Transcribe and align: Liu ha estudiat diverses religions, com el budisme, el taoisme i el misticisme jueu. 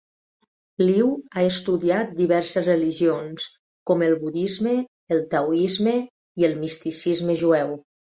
Liu 0.83 1.09
ha 1.33 1.41
estudiat 1.49 2.15
diverses 2.21 2.65
religions, 2.69 3.45
com 3.91 4.01
el 4.05 4.15
budisme, 4.23 4.73
el 5.17 5.21
taoisme 5.35 5.95
i 6.05 6.47
el 6.49 6.57
misticisme 6.63 7.37
jueu. 7.43 7.77